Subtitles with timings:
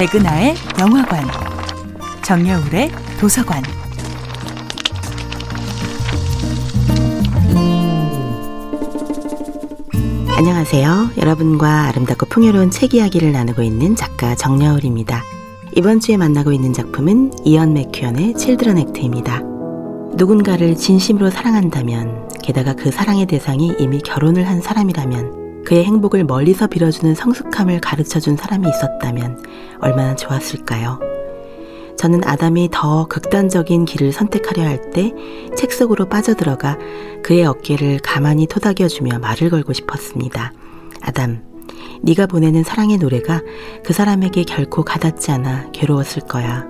[0.00, 1.22] 백은하의 영화관,
[2.22, 2.90] 정여울의
[3.20, 3.62] 도서관.
[10.38, 11.10] 안녕하세요.
[11.18, 15.22] 여러분과 아름답고 풍요로운 책 이야기를 나누고 있는 작가 정여울입니다.
[15.76, 19.42] 이번 주에 만나고 있는 작품은 이언 맥큐언의 칠드런 액트입니다.
[20.14, 25.39] 누군가를 진심으로 사랑한다면, 게다가 그 사랑의 대상이 이미 결혼을 한 사람이라면,
[25.70, 29.40] 그의 행복을 멀리서 빌어주는 성숙함을 가르쳐 준 사람이 있었다면
[29.80, 30.98] 얼마나 좋았을까요?
[31.96, 35.12] 저는 아담이 더 극단적인 길을 선택하려 할 때
[35.56, 36.76] 책 속으로 빠져들어가
[37.22, 40.52] 그의 어깨를 가만히 토닥여주며 말을 걸고 싶었습니다.
[41.02, 41.44] 아담,
[42.02, 43.40] 네가 보내는 사랑의 노래가
[43.84, 46.66] 그 사람에게 결코 가닿지 않아 괴로웠을 거야.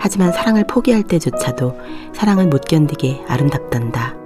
[0.00, 1.76] 하지만 사랑을 포기할 때조차도
[2.12, 4.21] 사랑을 못 견디게 아름답단다.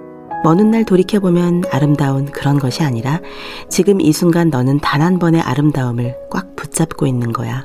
[0.46, 3.20] 먼 훗날 돌이켜보면 아름다운 그런 것이 아니라
[3.68, 7.64] 지금 이 순간 너는 단 한 번의 아름다움을 꽉 붙잡고 있는 거야.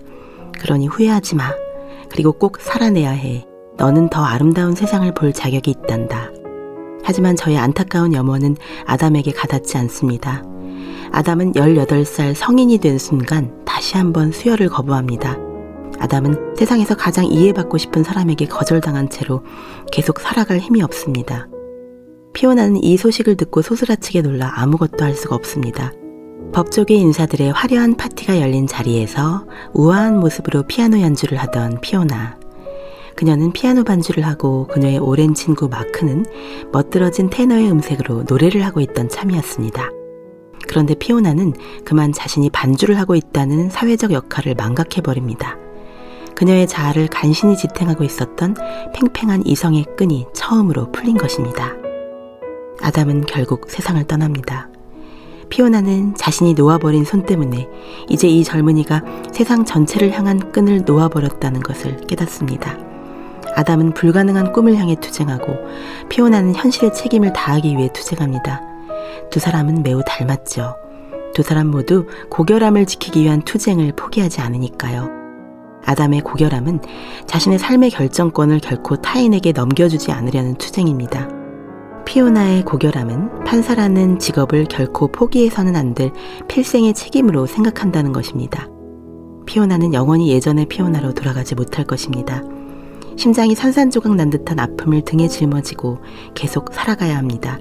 [0.60, 1.54] 그러니 후회하지 마.
[2.10, 3.46] 그리고 꼭 살아내야 해.
[3.78, 6.32] 너는 더 아름다운 세상을 볼 자격이 있단다.
[7.04, 10.42] 하지만 저의 안타까운 염원은 아담에게 가닿지 않습니다.
[11.12, 15.38] 아담은 18살 성인이 된 순간 다시 한번 수혈을 거부합니다.
[16.00, 19.44] 아담은 세상에서 가장 이해받고 싶은 사람에게 거절당한 채로
[19.92, 21.48] 계속 살아갈 힘이 없습니다.
[22.34, 25.92] 피오나는 이 소식을 듣고 소스라치게 놀라 아무것도 할 수가 없습니다.
[26.54, 32.38] 법조계 인사들의 화려한 파티가 열린 자리에서 우아한 모습으로 피아노 연주를 하던 피오나.
[33.16, 36.26] 그녀는 피아노 반주를 하고 그녀의 오랜 친구 마크는
[36.72, 39.90] 멋들어진 테너의 음색으로 노래를 하고 있던 참이었습니다.
[40.68, 41.54] 그런데 피오나는
[41.86, 45.58] 그만 자신이 반주를 하고 있다는 사회적 역할을 망각해버립니다.
[46.36, 48.56] 그녀의 자아를 간신히 지탱하고 있었던
[48.94, 51.76] 팽팽한 이성의 끈이 처음으로 풀린 것입니다.
[52.82, 54.70] 아담은 결국 세상을 떠납니다.
[55.50, 57.68] 피오나는 자신이 놓아버린 손 때문에
[58.10, 62.78] 이제 이 젊은이가 세상 전체를 향한 끈을 놓아버렸다는 것을 깨닫습니다.
[63.56, 65.58] 아담은 불가능한 꿈을 향해 투쟁하고
[66.10, 68.62] 피오나는 현실의 책임을 다하기 위해 투쟁합니다.
[69.30, 70.76] 두 사람은 매우 닮았죠.
[71.34, 75.10] 두 사람 모두 고결함을 지키기 위한 투쟁을 포기하지 않으니까요.
[75.86, 76.80] 아담의 고결함은
[77.26, 81.41] 자신의 삶의 결정권을 결코 타인에게 넘겨주지 않으려는 투쟁입니다.
[82.06, 86.12] 피오나의 고결함은 판사라는 직업을 결코 포기해서는 안 될
[86.48, 88.70] 필생의 책임으로 생각한다는 것입니다.
[89.46, 92.42] 피오나는 영원히 예전의 피오나로 돌아가지 못할 것입니다.
[93.18, 96.00] 심장이 산산조각 난 듯한 아픔을 등에 짊어지고
[96.34, 97.60] 계속 살아가야 합니다.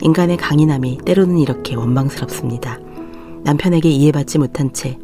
[0.00, 2.78] 인간의 강인함이 때로는 이렇게 원망스럽습니다.
[3.42, 4.96] 남편에게 이해받지 못한 채,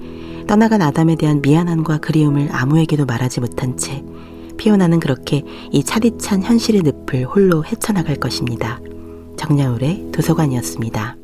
[0.47, 4.05] 떠나간 아담에 대한 미안함과 그리움을 아무에게도 말하지 못한 채,
[4.63, 5.43] 피오나는 그렇게
[5.73, 8.81] 이 차디찬 현실의 늪을 홀로 헤쳐나갈 것입니다.
[9.37, 11.17] 정야울의 도서관이었습니다.